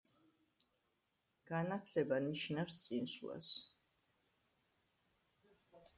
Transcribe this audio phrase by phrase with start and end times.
[1.51, 3.53] განათლება ნიშნავს წინსვლას